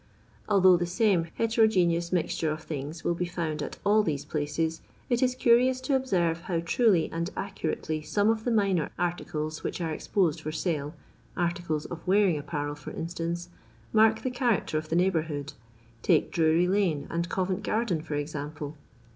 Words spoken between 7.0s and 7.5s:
and